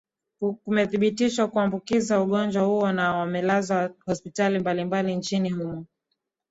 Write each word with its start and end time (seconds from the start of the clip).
kumethibitishwa 0.65 1.47
kuambukizwa 1.47 2.21
ugonjwa 2.21 2.63
huo 2.63 2.91
na 2.91 3.15
wamelazwa 3.17 3.91
hospitali 4.05 4.59
mbalimbali 4.59 5.15
nchini 5.15 5.49
humo 5.49 5.85